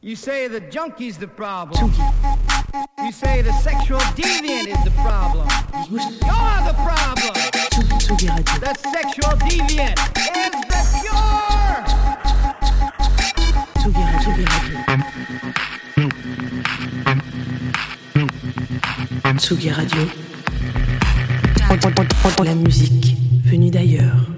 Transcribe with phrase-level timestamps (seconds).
[0.00, 1.92] You say the junkie's the problem.
[3.02, 5.48] You say the sexual deviant is the problem.
[5.90, 5.98] You're
[6.62, 7.34] the problem.
[8.60, 9.98] The sexual deviant
[10.36, 11.82] is the cure.
[19.36, 20.06] Tsugi Radio.
[22.44, 24.37] La musique venue d'ailleurs.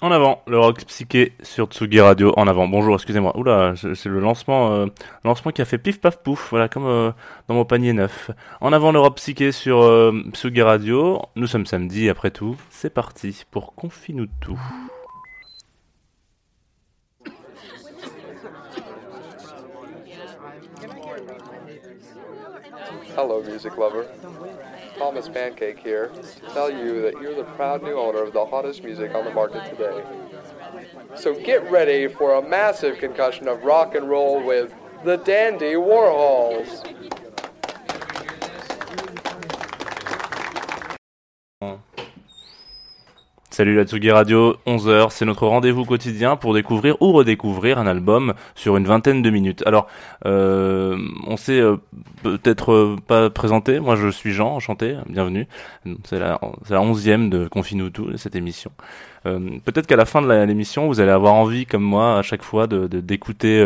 [0.00, 2.32] En avant, le rock psyché sur Tsugi Radio.
[2.36, 3.36] En avant, bonjour, excusez-moi.
[3.36, 4.86] Oula, c'est le lancement, euh,
[5.24, 7.10] lancement qui a fait pif paf pouf, voilà, comme euh,
[7.48, 8.30] dans mon panier neuf.
[8.60, 11.20] En avant, le rock psyché sur euh, Tsugi Radio.
[11.34, 12.56] Nous sommes samedi, après tout.
[12.70, 14.60] C'est parti pour Confie-nous tout.
[23.16, 24.06] Hello, music lover.
[24.98, 28.82] Thomas Pancake here to tell you that you're the proud new owner of the hottest
[28.82, 30.02] music on the market today.
[31.14, 36.84] So get ready for a massive concussion of rock and roll with the Dandy Warhols.
[43.58, 48.34] Salut la Tsugi Radio, 11h, c'est notre rendez-vous quotidien pour découvrir ou redécouvrir un album
[48.54, 49.64] sur une vingtaine de minutes.
[49.66, 49.88] Alors,
[50.26, 51.76] euh, on s'est euh,
[52.22, 55.48] peut-être euh, pas présenté, moi je suis Jean, enchanté, bienvenue.
[56.04, 58.70] C'est la, la onzième de Confine-nous tout, cette émission.
[59.26, 62.44] Euh, peut-être qu'à la fin de l'émission, vous allez avoir envie, comme moi, à chaque
[62.44, 63.60] fois, de d'écouter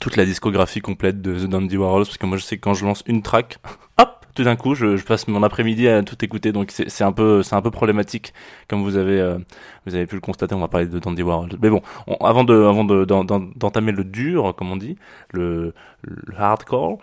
[0.00, 2.74] toute la discographie complète de The Dandy Warhols, parce que moi je sais que quand
[2.74, 3.58] je lance une track,
[4.34, 7.42] tout d'un coup, je, je passe mon après-midi à tout écouter, donc c'est un peu,
[7.42, 8.32] c'est un peu problématique,
[8.68, 9.38] comme vous avez, euh,
[9.86, 10.54] vous avez pu le constater.
[10.54, 13.40] On va parler de Dandy Warhols, mais bon, on- avant de, avant de d'en- d'en-
[13.56, 14.96] d'entamer le dur, comme on dit,
[15.32, 16.98] le, le hardcore,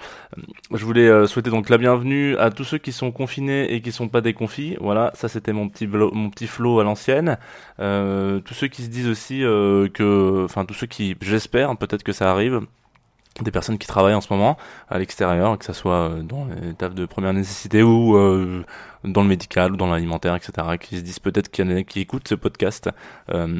[0.73, 3.91] je voulais euh, souhaiter donc la bienvenue à tous ceux qui sont confinés et qui
[3.91, 4.77] sont pas déconfis.
[4.81, 7.37] Voilà, ça c'était mon petit mon petit flow à l'ancienne.
[7.79, 12.03] Euh, tous ceux qui se disent aussi euh, que, enfin tous ceux qui, j'espère, peut-être
[12.03, 12.61] que ça arrive
[13.43, 14.57] des personnes qui travaillent en ce moment
[14.89, 18.63] à l'extérieur, que ça soit euh, dans les tafs de première nécessité ou euh,
[19.03, 21.83] dans le médical ou dans l'alimentaire, etc., qui se disent peut-être qu'il y en a
[21.83, 22.89] qui écoutent ce podcast
[23.29, 23.59] euh,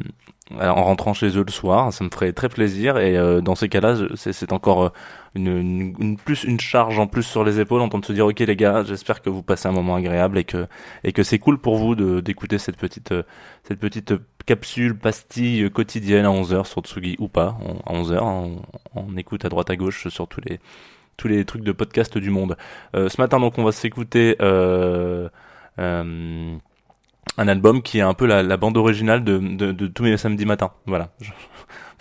[0.58, 3.70] en rentrant chez eux le soir, ça me ferait très plaisir et euh, dans ces
[3.70, 4.90] cas-là, c'est encore euh,
[5.36, 8.26] une, une, plus une charge en plus sur les épaules en train de se dire
[8.26, 10.68] ok les gars, j'espère que vous passez un moment agréable et que
[11.04, 13.24] et que c'est cool pour vous d'écouter cette petite euh,
[13.64, 14.14] cette petite
[14.50, 17.56] capsule pastille quotidienne à 11h sur Tsugi ou pas,
[17.86, 18.58] à 11h,
[18.96, 20.60] on, écoute à droite à gauche sur tous les
[21.18, 22.58] tous les trucs de podcast du monde.
[22.96, 25.30] Euh, ce matin donc on va s'écouter euh,
[25.78, 26.56] euh,
[27.38, 30.72] un album qui est un peu la, bande originale de tous mes samedis matins.
[30.88, 31.10] Voilà.
[31.22, 31.30] Je-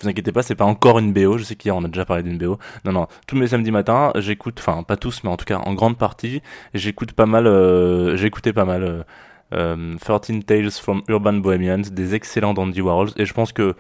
[0.00, 1.38] vous inquiétez pas, c'est pas encore une BO.
[1.38, 2.58] Je sais qu'hier on a déjà parlé d'une BO.
[2.84, 3.08] Non, non.
[3.26, 6.40] Tous mes samedis matins, j'écoute, enfin pas tous, mais en tout cas en grande partie,
[6.72, 7.46] j'écoute pas mal.
[7.46, 9.04] Euh, J'écoutais pas mal.
[9.52, 13.74] Euh, euh, 13 Tales from Urban Bohemians, des excellents d'Andy Warhols, et je pense que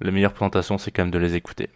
[0.00, 1.70] la meilleure présentation, c'est quand même de les écouter.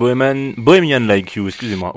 [0.00, 1.92] Bohemian, Bohemian Like You, excusez-moi.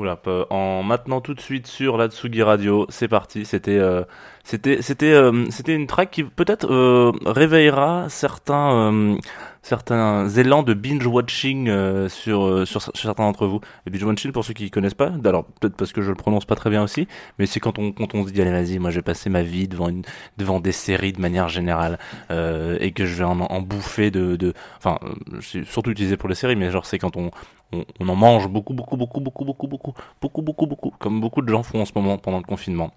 [0.50, 3.46] En maintenant tout de suite sur la Tsugi Radio, c'est parti.
[3.46, 4.04] C'était, euh,
[4.44, 9.16] c'était, c'était, euh, c'était une track qui peut-être euh, réveillera certains, euh,
[9.62, 13.62] certains élans de binge watching euh, sur, euh, sur, sur certains d'entre vous.
[13.86, 16.44] Le binge watching, pour ceux qui connaissent pas, alors peut-être parce que je le prononce
[16.44, 17.08] pas très bien aussi,
[17.40, 19.44] mais c'est quand on, quand on se dit allez vas-y, moi je vais passer ma
[19.44, 20.02] vie devant une,
[20.38, 21.98] devant des séries de manière générale
[22.30, 25.00] et que je vais en, en bouffer de, de, enfin,
[25.40, 27.32] c'est surtout utilisé pour les séries, mais genre c'est quand on
[27.74, 31.42] on, on en mange beaucoup, beaucoup, beaucoup, beaucoup, beaucoup, beaucoup, beaucoup, beaucoup, beaucoup, comme beaucoup
[31.42, 32.92] de gens font en ce moment pendant le confinement.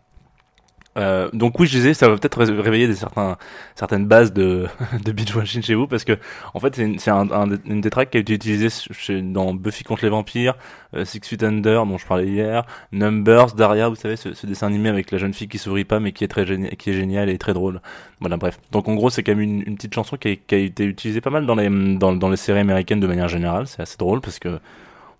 [0.96, 3.36] Euh, donc oui, je disais, ça va peut-être ré- réveiller des certains,
[3.74, 4.66] certaines bases de,
[5.04, 6.18] de binge watching chez vous parce que
[6.54, 9.84] en fait c'est un, un- une des tracks qui a été utilisée chez, dans Buffy
[9.84, 10.54] contre les vampires,
[10.94, 14.68] euh, Six Feet Under dont je parlais hier, Numbers, Daria, vous savez ce, ce dessin
[14.68, 16.94] animé avec la jeune fille qui sourit pas mais qui est très géni- qui est
[16.94, 17.82] génial et très drôle.
[18.20, 18.58] Voilà, bref.
[18.72, 20.84] Donc en gros c'est quand même une, une petite chanson qui a, qui a été
[20.84, 21.68] utilisée pas mal dans les
[21.98, 23.66] dans, dans les séries américaines de manière générale.
[23.66, 24.58] C'est assez drôle parce que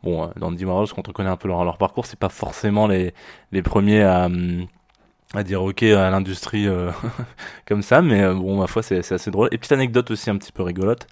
[0.03, 2.29] bon, euh, dans Andy Warhols, quand on connaît un peu leur, leur parcours, c'est pas
[2.31, 3.13] forcément les,
[3.53, 4.67] les premiers à, hum,
[5.37, 6.91] à dire ok à l'industrie euh,
[7.67, 9.49] comme ça, mais euh, bon, ma foi, c'est assez drôle.
[9.53, 11.07] Et petite anecdote aussi un petit peu rigolote,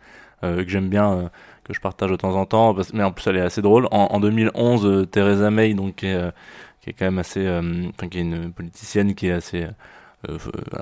[0.44, 1.28] euh, que j'aime bien, euh,
[1.64, 3.86] que je partage de temps en temps, parce- mais en plus elle est assez drôle.
[3.90, 6.20] En, en 2011, euh, Theresa May, donc, qui est,
[6.80, 9.66] qui est quand même assez, enfin, qui est une politicienne qui est assez,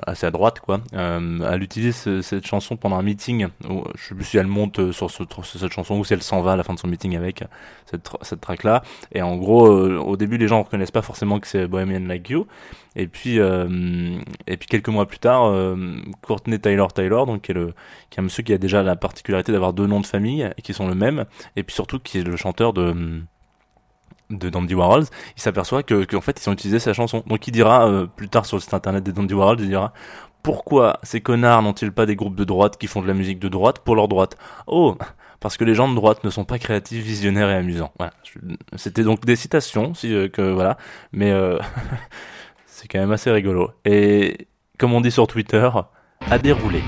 [0.07, 0.79] assez à droite, quoi.
[0.93, 3.47] Euh, elle utilise ce- cette chanson pendant un meeting.
[3.69, 6.13] Où, je sais plus si elle monte euh, sur, ce, sur cette chanson ou si
[6.13, 7.43] elle s'en va à la fin de son meeting avec
[7.89, 8.83] cette, cette track-là.
[9.11, 12.29] Et en gros, euh, au début, les gens reconnaissent pas forcément que c'est Bohemian Like
[12.29, 12.47] You.
[12.95, 15.75] Et puis, euh, et puis quelques mois plus tard, euh,
[16.21, 17.73] Courtney Taylor Taylor, donc qui est le,
[18.11, 20.61] qui est un monsieur qui a déjà la particularité d'avoir deux noms de famille et
[20.61, 21.25] qui sont le même,
[21.55, 22.93] et puis surtout qui est le chanteur de
[24.29, 27.23] de Dandy Warhols, il s'aperçoit que qu'en fait ils ont utilisé sa chanson.
[27.27, 29.93] Donc il dira euh, plus tard sur le site internet des Dandy Warhols, il dira
[30.41, 33.47] pourquoi ces connards n'ont-ils pas des groupes de droite qui font de la musique de
[33.47, 34.37] droite pour leur droite?
[34.67, 34.97] Oh,
[35.39, 37.93] parce que les gens de droite ne sont pas créatifs, visionnaires et amusants.
[38.75, 40.77] C'était donc des citations, si euh, que voilà,
[41.11, 41.59] mais euh,
[42.65, 43.71] c'est quand même assez rigolo.
[43.85, 45.69] Et comme on dit sur Twitter,
[46.29, 46.83] à dérouler.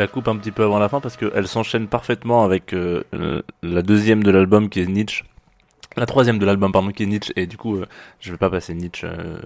[0.00, 3.42] La coupe un petit peu avant la fin parce qu'elle s'enchaîne parfaitement avec euh, euh,
[3.62, 5.24] la deuxième de l'album qui est Nietzsche.
[5.96, 7.86] La troisième de l'album, pardon, qui est Nietzsche, et du coup, euh,
[8.20, 9.40] je vais pas passer Nietzsche euh,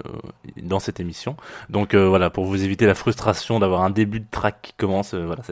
[0.62, 1.36] dans cette émission.
[1.70, 5.42] Donc voilà, pour vous éviter la frustration d'avoir un début de track qui commence, voilà.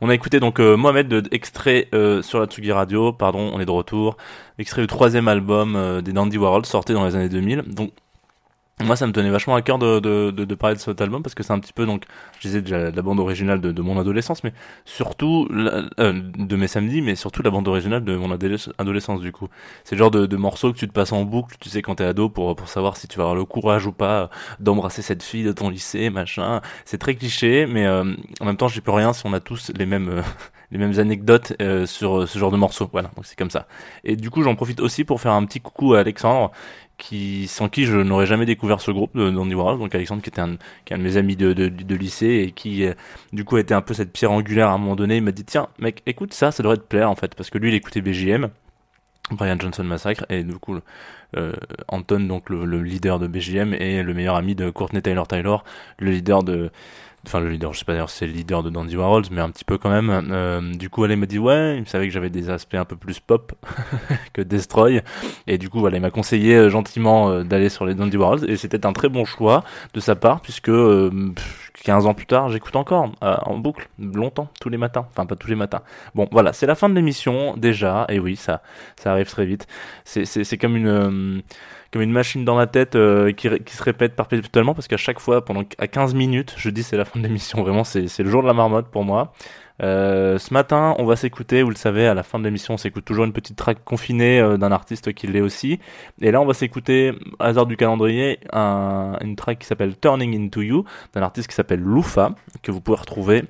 [0.00, 1.88] On a écouté donc Mohamed, de, extrait
[2.22, 4.16] sur la Tsugi Radio, pardon, on est de retour.
[4.58, 7.62] Extrait du troisième album des Dandy Warhol, sorti dans les années 2000.
[7.62, 7.92] Donc
[8.82, 11.22] moi, ça me tenait vachement à cœur de, de, de, de parler de cet album
[11.22, 12.04] parce que c'est un petit peu donc,
[12.38, 14.52] je disais déjà la bande originale de, de mon adolescence, mais
[14.84, 19.20] surtout la- euh, de mes samedis, mais surtout la bande originale de mon adolesc- adolescence
[19.20, 19.48] du coup.
[19.84, 21.96] C'est le genre de, de morceau que tu te passes en boucle, tu sais quand
[21.96, 25.22] t'es ado pour pour savoir si tu vas avoir le courage ou pas d'embrasser cette
[25.22, 26.60] fille de ton lycée, machin.
[26.84, 28.04] C'est très cliché, mais euh,
[28.40, 30.22] en même temps, j'y peux rien si on a tous les mêmes euh,
[30.70, 32.88] les mêmes anecdotes euh, sur euh, ce genre de morceau.
[32.92, 33.66] Voilà, donc c'est comme ça.
[34.04, 36.50] Et du coup, j'en profite aussi pour faire un petit coucou à Alexandre
[37.02, 40.28] qui sans qui je n'aurais jamais découvert ce groupe de Dandy Warhol donc Alexandre qui
[40.28, 42.94] était un, qui est un de mes amis de, de, lycée et qui euh,
[43.32, 45.44] du coup était un peu cette pierre angulaire à un moment donné il m'a dit
[45.44, 47.34] tiens mec écoute ça ça devrait te plaire en fait.
[47.34, 48.50] Parce que lui il écoutait BJM
[49.32, 50.78] Brian Johnson Massacre et du coup
[51.36, 51.52] euh,
[51.88, 55.64] Anton donc le, le leader de BJM et le meilleur ami de Courtney Taylor Taylor
[55.98, 56.70] le leader de
[57.26, 59.50] enfin le leader je sais pas d'ailleurs c'est le leader de Dandy Warhols mais un
[59.50, 60.10] petit peu quand même.
[60.30, 62.96] Euh, du coup elle m'a dit ouais il savait que j'avais des aspects un peu
[62.96, 63.52] plus pop
[64.32, 65.02] que Destroy.
[65.46, 68.50] Et du coup voilà il m'a conseillé euh, gentiment euh, d'aller sur les Dandy Warhols.
[68.50, 69.64] Et c'était un très bon choix
[69.94, 71.32] de sa part puisque euh,
[71.74, 75.06] 15 ans plus tard j'écoute encore euh, en boucle longtemps tous les matins.
[75.10, 75.82] Enfin pas tous les matins.
[76.14, 78.06] Bon voilà c'est la fin de l'émission déjà.
[78.08, 78.62] Et oui ça
[78.96, 79.66] ça arrive très vite.
[80.04, 81.40] C'est comme une euh,
[81.92, 85.18] comme une machine dans la tête euh, qui, qui se répète perpétuellement parce qu'à chaque
[85.18, 87.62] fois pendant à 15 minutes je dis c'est la fin de l'émission.
[87.62, 89.32] Vraiment c'est le jour de la marmotte pour moi
[89.82, 92.76] euh, ce matin, on va s'écouter, vous le savez, à la fin de l'émission, on
[92.76, 95.80] s'écoute toujours une petite track confinée euh, d'un artiste qui l'est aussi.
[96.20, 100.62] Et là, on va s'écouter, hasard du calendrier, un, une track qui s'appelle Turning Into
[100.62, 100.84] You,
[101.14, 103.44] d'un artiste qui s'appelle Lufa, que vous pouvez retrouver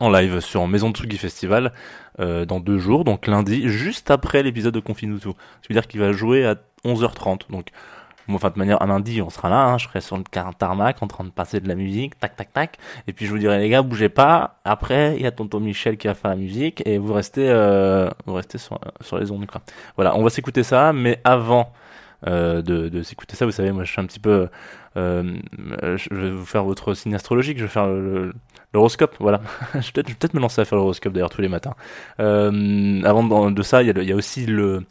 [0.00, 1.72] en live sur Maison Tsugi Festival
[2.18, 5.30] euh, dans deux jours, donc lundi, juste après l'épisode de Confinutu.
[5.60, 7.50] C'est-à-dire qu'il va jouer à 11h30.
[7.50, 7.68] Donc,
[8.28, 10.24] enfin, de manière, un lundi, on sera là, hein, je serai sur le
[10.58, 12.78] tarmac en train de passer de la musique, tac, tac, tac.
[13.06, 14.60] Et puis je vous dirai, les gars, bougez pas.
[14.64, 18.08] Après, il y a tonton Michel qui va faire la musique et vous restez, euh,
[18.26, 19.62] vous restez sur, sur les ondes, quoi.
[19.96, 21.72] Voilà, on va s'écouter ça, mais avant
[22.28, 24.48] euh, de, de s'écouter ça, vous savez, moi je suis un petit peu.
[24.96, 25.36] Euh,
[25.96, 27.88] je vais vous faire votre signe astrologique, je vais faire
[28.74, 29.40] l'horoscope, voilà.
[29.74, 31.74] je vais peut-être me lancer à faire l'horoscope d'ailleurs tous les matins.
[32.20, 34.84] Euh, avant de, ça, il y, a aussi le,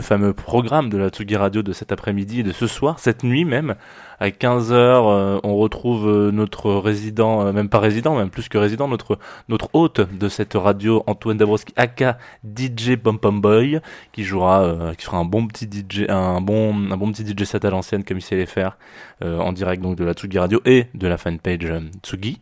[0.00, 3.44] fameux programme de la Tsugi Radio de cet après-midi et de ce soir, cette nuit
[3.44, 3.74] même.
[4.20, 8.86] À 15h, on retrouve euh, notre résident, euh, même pas résident, même plus que résident,
[8.86, 13.80] notre, notre hôte de cette radio, Antoine Dabrowski, aka DJ Pom Pom Boy,
[14.12, 17.44] qui jouera, euh, qui fera un bon petit DJ, un bon, un bon petit DJ
[17.44, 18.78] set à l'ancienne, comme il sait les faire,
[19.22, 22.40] euh, en direct donc de la Tsugi Radio et de la fanpage euh, Tsugi.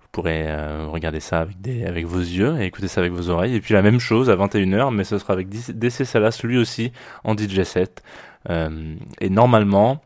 [0.00, 3.30] Vous pourrez euh, regarder ça avec, des, avec vos yeux et écouter ça avec vos
[3.30, 3.54] oreilles.
[3.54, 6.92] Et puis la même chose à 21h, mais ce sera avec DC Salas, lui aussi,
[7.24, 8.02] en DJ set.
[8.50, 10.02] Euh, et normalement,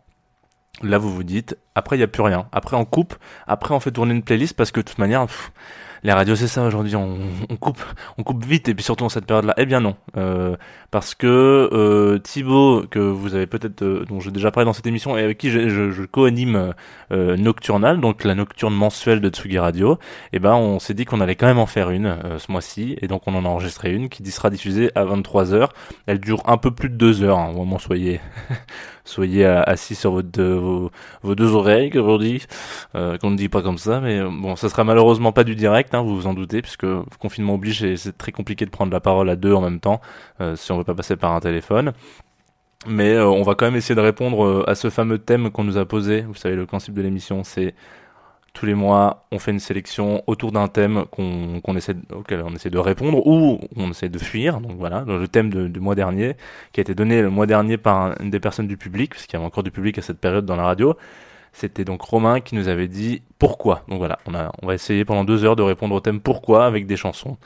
[0.82, 2.46] là vous vous dites, après il n'y a plus rien.
[2.52, 5.26] Après on coupe, après on fait tourner une playlist parce que de toute manière,
[6.02, 7.18] les radios c'est ça aujourd'hui, on,
[7.58, 7.82] coupe,
[8.18, 9.54] on coupe vite et puis surtout en cette période-là.
[9.56, 10.56] Eh bien non, euh,
[10.90, 11.26] parce que
[11.72, 15.22] euh, Thibaut, que vous avez peut-être, euh, dont j'ai déjà parlé dans cette émission et
[15.22, 16.74] avec qui je, je, je co-anime
[17.12, 19.98] euh, Nocturnal, donc la nocturne mensuelle de Tsugi Radio,
[20.32, 23.08] eh ben on s'est dit qu'on allait quand même en faire une ce mois-ci et
[23.08, 25.68] donc on en a enregistré une qui sera diffusée à 23h.
[26.06, 28.20] Elle dure un peu plus de deux heures, hein, vraiment soyez
[29.06, 31.90] soyez euh, assis sur votre deux, vos, deux oreilles,
[32.94, 35.54] euh, qu'on ne dit pas comme ça, mais euh, bon, ça sera malheureusement pas du
[35.54, 36.86] direct, hein, vous vous en doutez, puisque
[37.18, 40.00] confinement oblige et c'est très compliqué de prendre la parole à deux en même temps,
[40.40, 41.92] euh, si on veut pas passer par un téléphone.
[42.86, 45.64] Mais euh, on va quand même essayer de répondre euh, à ce fameux thème qu'on
[45.64, 46.22] nous a posé.
[46.22, 47.74] Vous savez, le principe de l'émission, c'est
[48.56, 52.70] tous les mois, on fait une sélection autour d'un thème qu'on essaie, auquel on essaie
[52.70, 54.60] de répondre ou on essaie de fuir.
[54.60, 56.36] Donc voilà, le thème du mois dernier,
[56.72, 59.34] qui a été donné le mois dernier par un- une des personnes du public, puisqu'il
[59.34, 60.96] y avait encore du public à cette période dans la radio.
[61.52, 63.84] C'était donc Romain qui nous avait dit pourquoi.
[63.88, 66.96] Donc voilà, on, va essayer pendant deux heures de répondre au thème pourquoi avec des
[66.96, 67.36] chansons.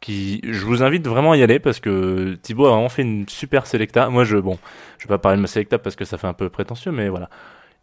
[0.00, 3.28] Qui, je vous invite vraiment à y aller parce que Thibaut a vraiment fait une
[3.28, 4.10] super selecta.
[4.10, 4.58] Moi, je, bon,
[4.98, 7.08] je vais pas parler de ma selecta parce que ça fait un peu prétentieux, mais
[7.08, 7.30] voilà.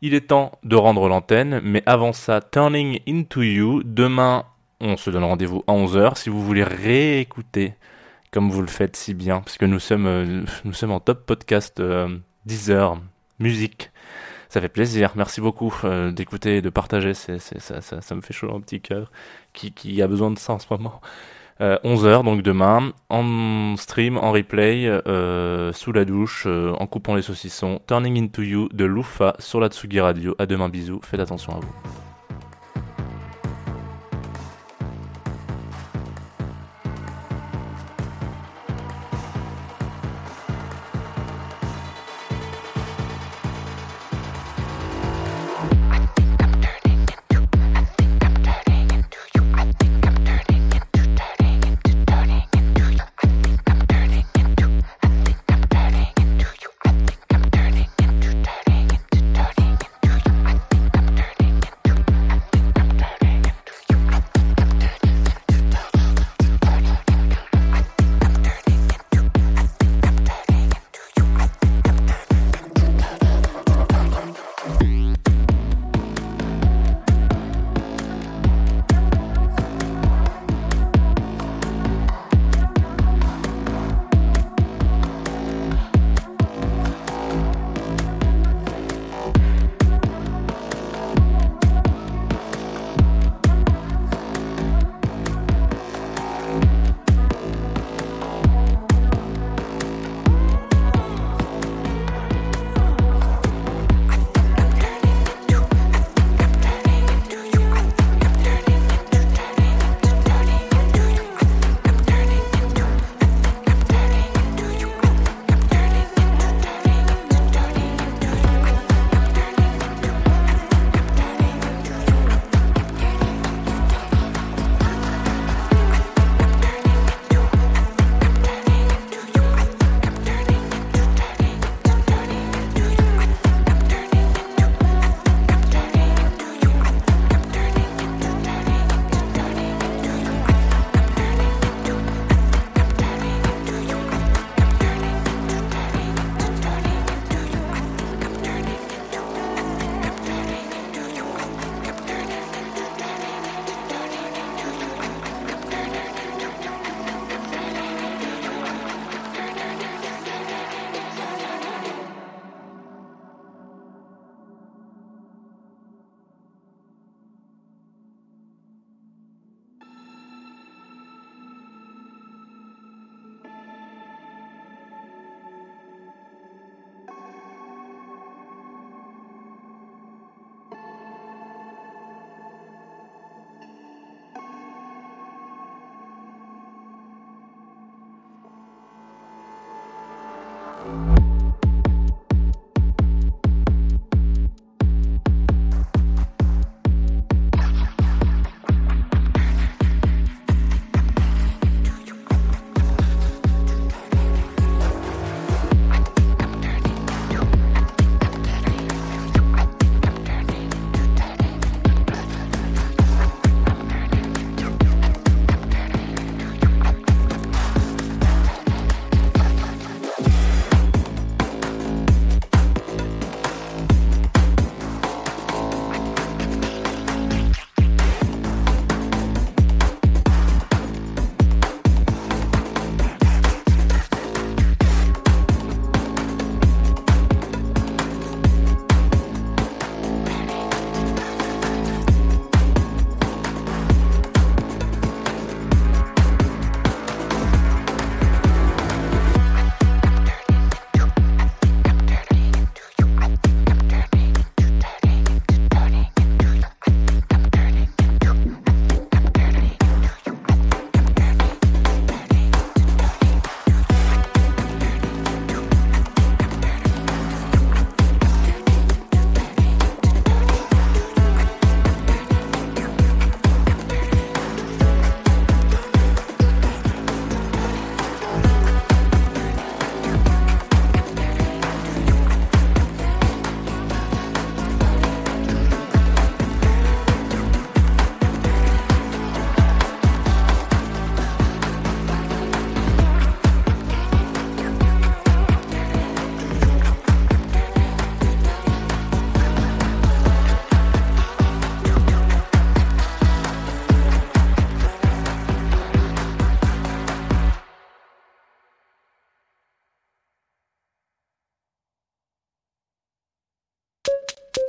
[0.01, 4.45] Il est temps de rendre l'antenne, mais avant ça, Turning Into You, demain,
[4.81, 7.73] on se donne rendez-vous à 11h si vous voulez réécouter
[8.31, 11.79] comme vous le faites si bien, parce que nous sommes, euh, nous en top podcast
[11.79, 12.99] euh, 10 heures,
[13.39, 13.91] musique.
[14.49, 18.59] Ça fait plaisir, merci beaucoup euh, d'écouter et de partager, ça, me fait chaud le
[18.59, 19.11] petit cœur
[19.53, 20.99] qui a besoin de ça en ce moment.
[21.61, 27.15] Euh, 11h donc demain, en stream, en replay, euh, sous la douche, euh, en coupant
[27.15, 30.35] les saucissons, Turning Into You de Lufa sur la Tsugi Radio.
[30.37, 32.14] À demain, bisous, faites attention à vous.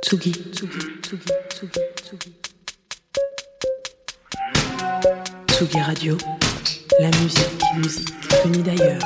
[0.07, 2.33] Tsugi, Tsugi, Tsugi, Tsugi, Tsugi.
[5.47, 6.17] Tsugi Radio,
[7.01, 9.01] la musique, musique venue d'ailleurs.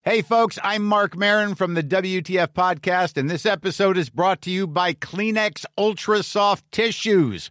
[0.00, 4.50] Hey, folks, I'm Mark Marin from the WTF Podcast, and this episode is brought to
[4.50, 7.50] you by Kleenex Ultra Soft Tissues,